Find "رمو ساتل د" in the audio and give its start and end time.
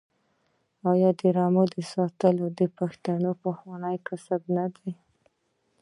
1.35-2.61